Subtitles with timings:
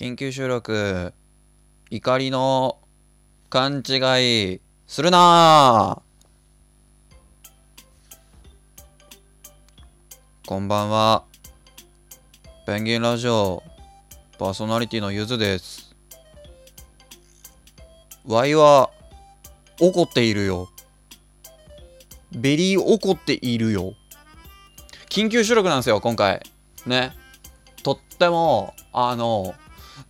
[0.00, 1.12] 緊急収録
[1.90, 2.78] 怒りの
[3.50, 6.00] 勘違いするな
[10.46, 11.24] こんばんは。
[12.64, 13.62] ペンギンラジオ
[14.38, 15.94] パーソナリティのゆずです。
[18.26, 18.90] ワイは
[19.82, 20.70] 怒っているよ。
[22.32, 23.92] very 怒っているよ。
[25.10, 26.40] 緊急収録なんですよ今回。
[26.86, 27.12] ね。
[27.82, 29.54] とってもあの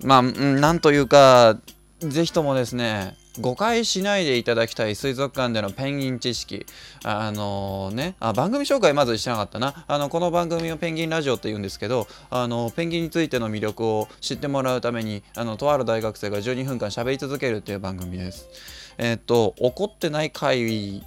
[0.03, 1.59] まあなんというか
[2.01, 6.67] ぜひともですね誤解しないでいただきたい水族館でのペンギン知識。
[7.05, 9.85] あのー、ねあ番組紹介まずしてなかったな。
[9.87, 18.49] あのこの番組をペンギンラジオって言うんですけどあのペンギンについての魅力を知ってもらうためにあのとある大学生が12分間喋り続けるっていう番組です。
[18.99, 21.05] えっ、と怒ってない回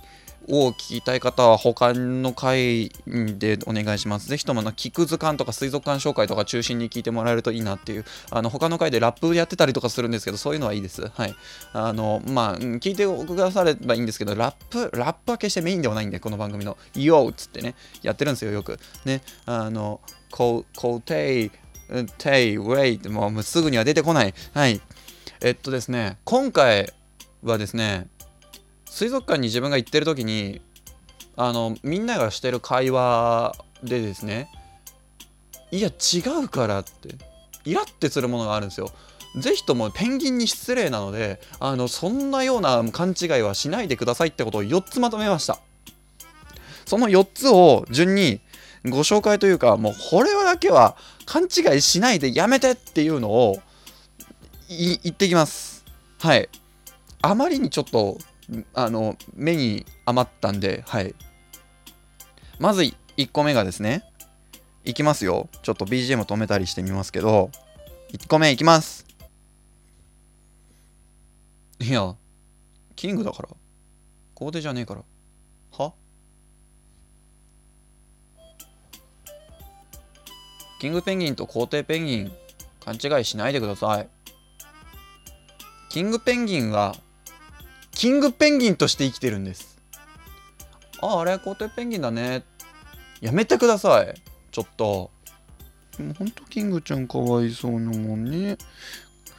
[0.47, 4.27] を聞きたい方は他の回でお願いします。
[4.27, 11.07] ぜひともな、キク図鑑とか水族館紹介とか中心に聞いてもらえるといいなっていう、あの、他の回でラップやってたりとかするんですけど、そういうのはいいです。
[11.07, 11.35] はい。
[11.73, 17.31] あの、まあ、聞いてくださればいいんですけど、ラップ、ラップは決してメインではないんで、この番組の、YO!
[17.31, 18.79] っつってね、やってるんですよ、よく。
[19.05, 20.01] ね、あの、
[20.31, 21.51] こう、こうてい、
[22.17, 24.33] てい、ウェイってもうすぐには出てこない。
[24.53, 24.81] はい。
[25.41, 26.91] えっとですね、今回
[27.43, 28.07] はですね、
[28.93, 30.61] 水族館に自分が行ってる時に
[31.35, 34.51] あのみんながしてる会話でですね
[35.71, 37.15] いや違うからって
[37.65, 38.91] イラってするものがあるんですよ。
[39.35, 45.57] ぜひともペンギンに失礼なのであのそんなような勘違いはしないでくださいってことを4つまとめました。
[46.85, 48.41] その4つを順に
[48.85, 53.57] ご紹介というかもうこれだけは勘違いしないでやめてっていうのを
[54.69, 55.83] 言ってきます。
[56.19, 56.47] はい。
[57.23, 58.19] あまりにちょっと
[58.73, 61.15] あの目に余ったんではい。
[62.59, 62.81] まず
[63.17, 64.03] 1個目がですね
[64.83, 65.49] いきますよ。
[65.61, 67.49] ちょっと BGM 止めたりしてみますけど
[68.11, 69.05] 1個目いきます。
[71.79, 72.15] いや
[72.95, 73.49] キングだから。
[74.33, 75.03] コーデじゃねえから。
[75.77, 75.93] は？
[80.79, 82.31] キングペンギンと皇帝ペンギン
[82.83, 84.09] 勘違いしないでください。
[85.89, 86.95] キングペンギンは
[88.03, 89.77] キングペンギンとして生きてるんです。
[91.01, 92.43] ああれ皇帝ペンギンだね。
[93.21, 94.13] やめてください。
[94.51, 95.09] ちょっと。
[95.99, 98.57] もうほんとキングちゃんかわいそうなもんね。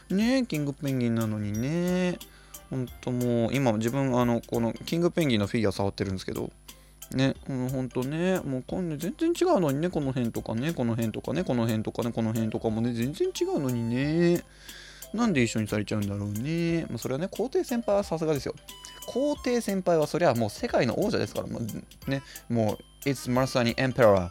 [0.09, 2.19] ねキングペンギンなのにね。
[2.71, 6.51] ほんともう今自分あのこのキングペンギンのフィギュア触ってるんですけど。
[7.13, 14.43] ね、うん、ほんとね、もうこんね、全然違うのにね、この辺とかね、この辺とかね、この辺とかね、この辺とかもね、全然違うのにね。
[15.15, 16.87] なんで一緒にされちゃうんだろうね。
[16.91, 18.55] まあ、それはね、皇帝先輩はさすがですよ。
[19.07, 24.31] 皇帝先輩はそりゃもう世界の王者ですから、もうね、もう、It's まさにエンペラ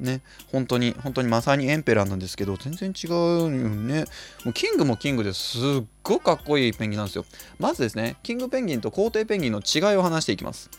[0.00, 4.04] ね、本当に、本当にまさにエンペラーなんですけど、全然違うよね。
[4.44, 7.24] もうキングもキングですっごいかっこいいペンギンなんですよ。
[7.58, 10.70] まずですね、キングペンギンと皇帝ペンギンの違いを話していきます。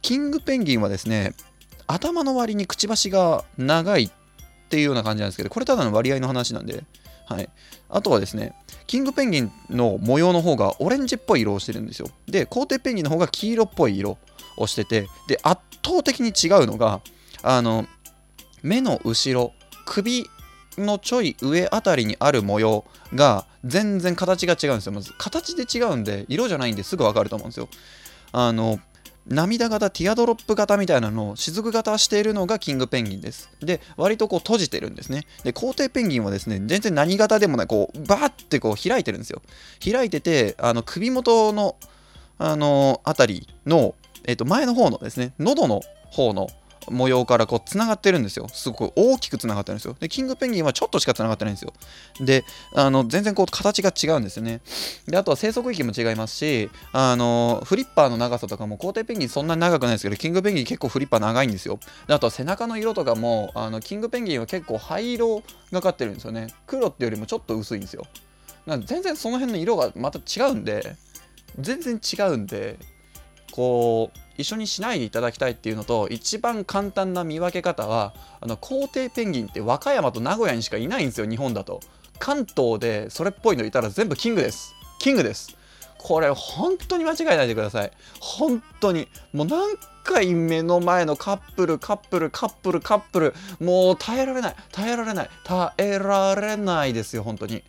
[0.00, 1.34] キングペンギンはですね、
[1.86, 4.10] 頭の割にくちばしが長いっ
[4.70, 6.84] ていうような感じなんですけど、これただの割合の話なんで、
[7.26, 7.48] はい。
[7.88, 8.54] あとはですね、
[8.86, 12.08] キングペンギンの模様の方がオレンジっぽい色をしてるんですよ。
[12.26, 14.18] で、皇帝ペンギンの方が黄色っぽい色
[14.56, 17.00] をしてて、で、圧倒的に違うのが、
[17.42, 17.86] あの、
[18.62, 19.52] 目の後ろ、
[19.86, 20.26] 首
[20.78, 22.84] のちょい上あたりにある模様
[23.14, 24.92] が全然形が違うんですよ。
[24.92, 27.68] まず形で違うんで、色じゃないんですぐわかると思うんですよ。
[28.32, 28.80] あの、
[29.26, 33.48] 涙型ティアドロップ型みたいなのを雫型しているのがキングペンギンです。
[33.60, 35.24] で、割とこう閉じてるんですね。
[35.44, 39.40] で、皇帝ペンギンはですね、全然何型でもない、こう、バーってこう開いてるんですよ。
[39.82, 41.76] 開いてて、あの首元の、
[42.38, 45.80] あのー、あたりの、えっ、ー、と、前の方のですね、喉の
[46.10, 46.48] 方の
[46.90, 48.48] 模様からこうつながってるんですよ。
[48.48, 49.96] すごく大きくつながってるんですよ。
[49.98, 51.72] で、キングペンギンはちょっとしかつながってないんですよ。
[52.20, 54.60] で、あの全然こう形が違うんですよね。
[55.06, 61.78] で、あとは生息域も違いますし、あのフリッパーの長さとかも皇帝ペンギンそんなに長くないですけど、キングペンギン結構フリッパー長いんですよ。
[62.06, 66.48] で、あとは背中の色とかも、あのキングペンギンは結構灰色がかってるんですよね。
[66.66, 68.04] 黒ってよりもちょっと薄いんですよ。
[68.66, 70.96] なんで全然その辺の色がまた違うんで、
[71.58, 72.78] 全然違うんで、
[73.52, 81.80] こう一緒にしないでいただきたいっていうのと一番簡単な見分け方はあの皇帝ペンギンって和歌山と名古屋にしかいないんですよ日本だと。
[82.18, 84.74] 関東でそれっぽいのいたら全部キングです。
[84.98, 85.56] キングです。
[85.98, 87.90] これ本当に間違えないでください。
[88.20, 89.08] 本当に。
[89.32, 97.64] もう何回目の前のカップルカップルカップルカップルもう耐えられない耐えられない耐えられないですよ本当に。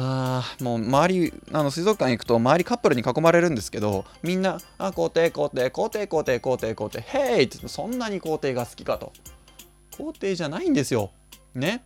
[0.00, 9.12] あもう周りあの水族館行くと周りカップルに囲まれるんですけどみんな「あ皇帝皇帝皇帝皇帝皇帝皇帝ヘイ!」ってそんなに皇帝が好きかと。
[9.96, 11.10] 皇帝じゃないんですよ。
[11.56, 11.82] ね。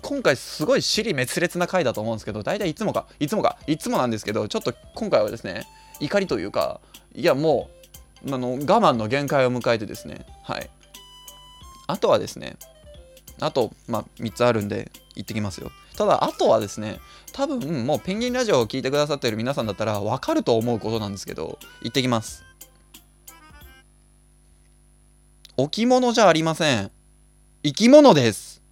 [0.00, 5.66] 今回すごい尻滅裂な回だと思うんですけど大体いつもかいつもかいつもなんですけどちょっと今回はですね
[6.00, 6.80] 怒りというか
[7.14, 7.68] いやも
[8.26, 10.70] うあの我慢の限界を迎えてですねはい。
[11.86, 12.56] あとはですね
[13.40, 15.70] あと、まあ、3つあるんで行ってきますよ。
[15.96, 17.00] ただあとはですね
[17.32, 22.44] 多分もうペンギンラジオを聞いてくださっている皆さんだったら分かると思うことなんですけど行ってきます。
[25.56, 26.90] 置物じゃありません。
[27.62, 28.62] 生き物です。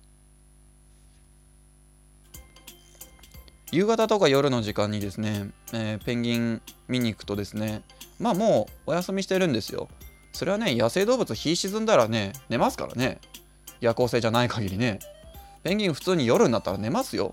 [3.70, 7.82] 夕方とか夜の時間にですね、えー、ペンギン見に行くとですね
[8.18, 9.88] まあもうお休みしてるんですよ。
[10.32, 13.18] それはね野生動物日沈んだらね寝ますからね。
[13.80, 14.98] 夜行性じゃない限りね。
[15.62, 17.32] ペンギン普通に夜になったら寝ますよ。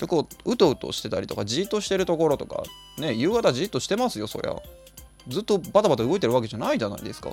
[0.00, 2.62] でこううとうとしてたりとかじっとしてるところとか
[2.98, 4.56] ね夕方じっとしてますよそりゃ。
[5.26, 7.32] ずっとバタバタ動いてるわけじゃないじゃないですか。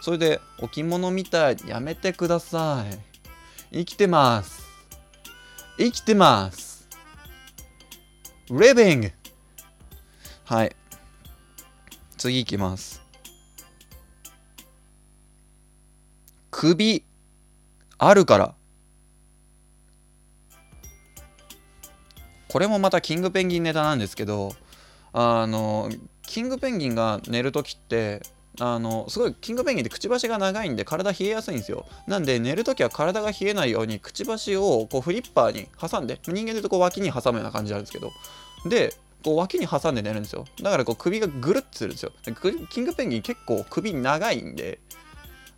[0.00, 1.56] それで置物みたい。
[1.66, 2.98] やめてください。
[3.72, 4.62] 生きてます。
[5.78, 6.88] 生きてます。
[8.50, 9.12] リビング
[10.44, 10.76] はい。
[12.18, 13.01] 次いきます。
[16.62, 17.04] 首
[17.98, 18.54] あるから。
[22.46, 24.54] これもまたキングペンギンネタなんですけど
[25.12, 25.90] あの
[26.22, 28.22] キングペンギンが寝る時って
[28.60, 31.84] あのすごいキングペンギンってくちばしが長いんで体冷えやすいんですよ。
[32.06, 38.12] なんで寝るときは体が冷えないようにくちばしをこうフリッパーに挟んで人間で言うとこう脇に挟むような感じなんですけど。
[38.66, 38.94] で
[39.24, 40.44] こう脇に挟んで寝るんですよ。
[40.62, 42.12] だからこう首がぐるっとするんですよ。
[42.70, 44.78] キングペンギン結構首長いんで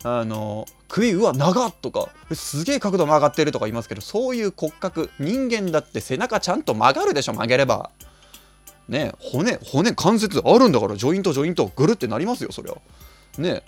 [0.03, 2.09] あの首うわ長っとか。
[2.33, 5.09] すげえ角度曲がってるとか言いますけどそういう骨格。
[5.19, 7.89] 人間だって背中ちゃんと曲がるでしょ曲げれば。
[8.87, 12.75] ね骨骨関節あるんだからジョイントジョイントぐるってなりますよそりゃ。
[13.41, 13.63] ね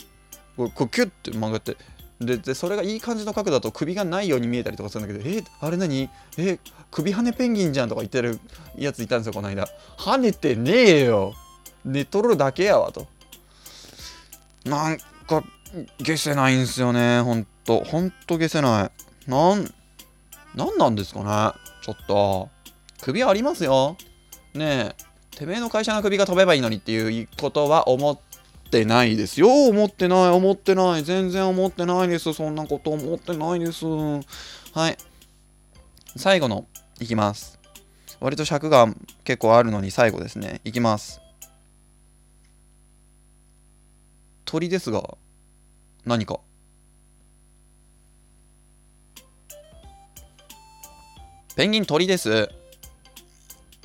[0.55, 1.75] こうキュッて曲がって。
[2.19, 6.09] ででそれがいい感じの角度だと首がないように見えたりとかするんだけどえあれ何？
[6.37, 6.57] え
[6.89, 8.39] 首跳ねペンギンじゃんとか言ってる
[8.75, 9.67] やついたんですよこの間。
[9.97, 11.33] 跳ねてねえよ。
[11.85, 13.07] 寝とるだけやわと。
[14.65, 14.97] なん
[15.27, 15.43] か
[15.99, 17.83] 消せないんすよねほんと。
[17.83, 18.91] ほんと消せな
[19.27, 19.29] い。
[19.29, 19.73] なん
[20.55, 21.19] なんなんですか
[21.53, 22.49] ねちょっと。
[23.01, 23.97] 首ありますよ。
[24.53, 25.07] ねえ。
[25.37, 28.17] てめえの会社の首が飛べばいいのにっていうことは思っ
[28.71, 29.49] てないですよ。
[29.67, 31.03] 思ってない思ってない。
[31.03, 32.33] 全然思ってないです。
[32.33, 33.85] そんなこと思ってないです。
[33.85, 34.97] はい。
[36.15, 36.65] 最後の
[36.99, 37.59] いきます。
[38.19, 38.87] 割と尺が
[39.23, 40.61] 結構あるのに最後ですね。
[40.63, 41.21] いきます。
[44.45, 45.17] 鳥ですが。
[46.07, 46.39] 何か。
[51.57, 52.48] ペンギン鳥です。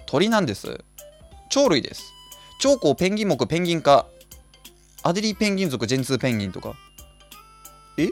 [0.07, 0.85] 鳥なんです。
[1.51, 2.13] 鳥類です。
[2.61, 4.07] 長江ペンギン目ペンギン科
[5.03, 6.77] アデリーペンギン族ジェンツーペンギンとか。
[7.99, 8.11] え？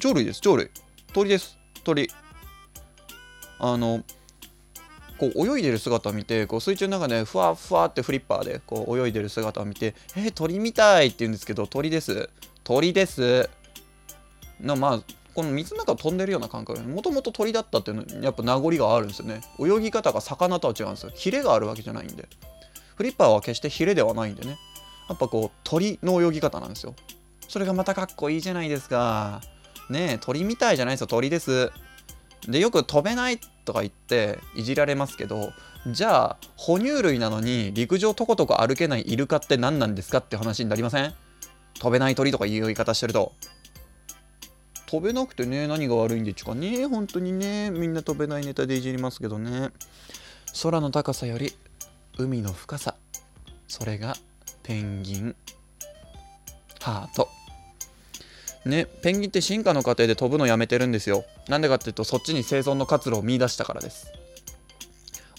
[0.00, 0.70] 鳥類です鳥類。
[1.12, 1.56] 鳥です。
[1.84, 2.10] 鳥。
[3.60, 4.02] あの
[5.18, 12.28] こう泳いでる姿を見てこう水中の中でふわふわってフリッパーでこう泳いでる姿を見てえー、鳥みたいって言うんですけど鳥です。
[12.66, 13.48] 鳥です。
[14.60, 15.00] なまあ
[15.34, 16.80] この水の中を飛んでるような感覚。
[16.80, 19.40] もともと鳥だったっていうのやっぱ名残があるんですよね。
[19.60, 21.12] 泳ぎ方が魚とは違うんですよ。
[21.14, 22.28] ヒレがあるわけじゃないんで。
[22.96, 24.58] フリッパーは決してヒレではないんでね。
[25.08, 26.96] やっぱこう鳥の泳ぎ方なんですよ。
[27.48, 29.42] それがまたかっこいいじゃないですか。
[29.88, 31.06] ねえ鳥みたいじゃないですよ。
[31.06, 31.70] 鳥です。
[32.48, 35.50] でよく飛べないとか言っていじられますけど
[35.86, 41.14] じゃあ哺乳類なのに陸上とことこ歩けないイルカって何なんですかって話になりません？
[41.78, 43.32] 飛べない鳥とかいう言い方してると。
[44.86, 46.86] 飛べなくてね何が悪いんでちゅかね。
[46.86, 49.70] 本当にねみんな飛べないネタでいじりますけどね。
[50.62, 51.54] 空の高さより
[52.18, 52.94] 海の深さ。
[53.68, 54.16] それが
[54.62, 55.36] ペンギン。
[56.80, 57.28] ハート。
[58.64, 61.24] ねペンギンって進化の過程で飛ぶのやめてるんですよ。
[61.48, 64.06] なんでかっていうとそっちに生存の活路を見出したからです。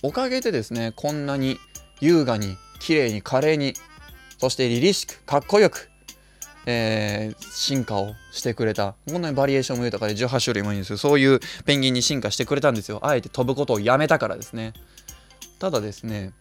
[0.04, 1.58] おかげでですねこんなに
[2.02, 3.74] 優雅に綺麗に華麗に
[4.38, 5.90] そして凛々しくかっこよく
[6.70, 8.94] えー、進化をしてくれた。
[9.10, 10.98] こんなにバリエーションも豊かで18種類もいいんですよ。
[10.98, 13.00] そういうペンギンに進化してくれたんですよ。
[13.04, 14.74] あえて飛ぶことをやめたからですね。
[15.60, 16.34] ただですね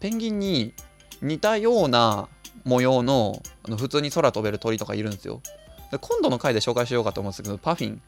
[0.00, 0.74] ペンギンに
[1.22, 2.28] 似たような
[2.64, 5.40] 模様のあの普通に空飛べる鳥とかいるんですよ。
[5.92, 8.02] で今度の回で紹介しようかと思うんですけどパフィン。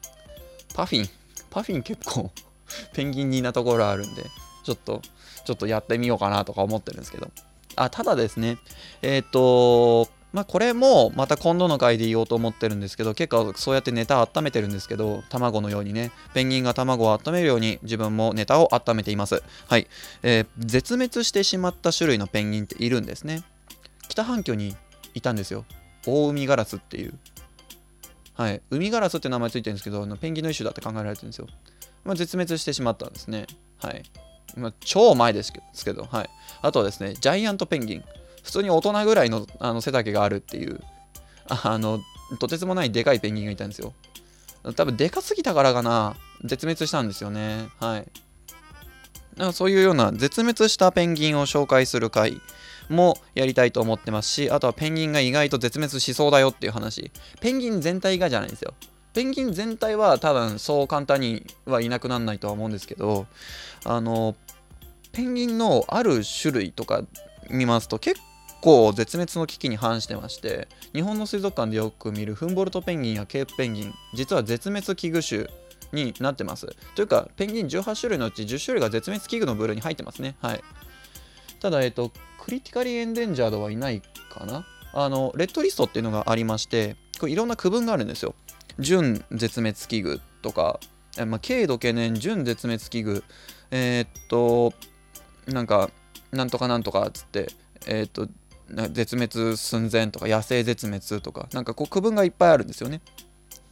[0.74, 1.08] パフィン。
[1.48, 2.32] パフィン結構
[2.92, 4.24] ペンギンになところあるんで
[4.64, 5.00] ちょっと
[5.44, 7.30] ちょっとやってみようかなとか思ってるんですけど。
[7.76, 8.58] あただですね
[9.00, 19.42] えっ、ー、とまあこれもまた今度の回で言おうと思ってるんですけど結構そうやってネタ温めてるんですけど卵のようにねペンギンが卵を温めるように自分もネタを温めています。
[19.68, 19.86] はい、
[20.22, 23.42] えー、絶滅してしまった種類のペンギンっているんですね。
[24.08, 24.76] 北半球に
[25.14, 25.64] いたんですよ。
[26.06, 27.14] オオウミガラスっていう。
[28.34, 31.46] はい、ウミガラスって名前ついてるんですけどあのペンギンの一種だって考えられてるんですよ、
[32.02, 33.46] まあ、絶滅してしまったんですね。
[33.78, 34.02] はい。
[34.56, 35.52] まあ、超前です
[35.84, 36.30] けど、はい。
[36.60, 38.04] あとはですね、ジャイアントペンギン。
[38.42, 40.80] 普通に大人ぐらいのあの背丈があるっていう、
[41.48, 42.00] あの、
[42.38, 43.92] とてつもないでかいペンギンがいたんですよ。
[44.76, 47.68] 多分でかすぎたからかな、絶滅したんですよね。
[47.78, 48.06] はい。
[49.36, 52.40] なんかそういうような絶滅したペンギンを紹介する回
[52.88, 57.10] もやりたいと思ってますし、あとはペンギンが意外と絶滅しそうだよっていう話。
[57.40, 58.74] ペンギン全体がじゃないんですよ。
[59.14, 63.26] ペンギン全体は多分そう簡単にはいなくならないとは思うんですけど、
[63.84, 64.36] あの、
[65.12, 67.02] ペンギンのある種類とか
[67.50, 68.20] 見ますと結
[68.62, 76.68] 構絶滅の危機に反してまして日本の水族館でよく見るフンボルトペンギンやケープペンギン実は絶滅危惧種になってます。
[76.94, 80.36] というかペンギン18種類のうち10種類が絶滅危惧の部類に入ってますね。
[80.40, 80.64] はい。
[81.60, 84.00] ただえっとクリティカリーエンデンジャードはいない
[84.30, 84.66] かな。
[84.94, 88.34] あのレッドリストっていうのがありましてこれいろんな区分があるんですよ。
[88.78, 90.80] 準絶滅危惧とか、
[91.26, 93.22] まあ、軽度懸念準絶滅危惧
[93.70, 94.72] えー、っと
[95.46, 95.90] なんか
[96.30, 97.48] なんとかなんとかっつって
[97.86, 98.28] えー、っと
[98.90, 103.00] 絶滅寸前とか野生絶滅とかなんかこう区分がいっぱいあるんですよね。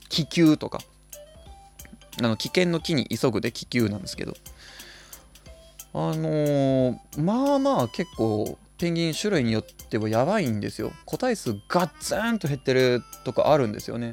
[0.09, 0.81] 気球とか。
[2.19, 4.35] あの危険の木に急ぐで気球なんですけど。
[5.93, 10.93] あのー、まあまあ結構ペンギン種類によってはやばいんですよ。
[11.05, 14.13] 個体数ガッツンと減ってるとかあるんですよね。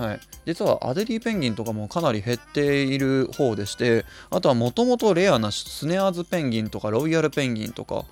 [0.00, 8.06] はい、実はアデリーペンギンとかもかなり減っている方でしてあとはもともとレアなスネアーズペンギンとかロイヤルペンギンとか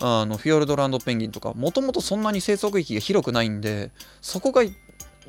[0.00, 4.62] あのフィヨルドランドペンギンとかもともとそんなに生息域が広くないんでそこが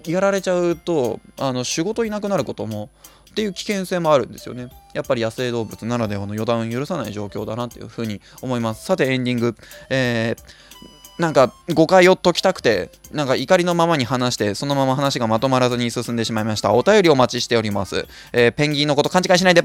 [0.05, 2.89] やられちゃうとあの仕事いなくなることも
[3.29, 9.55] っていう危険性もあるんですよねやっぱり野生動物ならではの予断を許さない状況だなっていうふうに思いますさてエンディング、
[9.89, 10.75] えー
[11.17, 16.73] なんか誤解を解きたくて、なんか怒りのままに話して、そのまま話がまとまらずに進んでしまいました。
[16.73, 18.05] お便りお待ちしております。
[18.33, 19.53] えー、ペンギンのこと勘違いしないで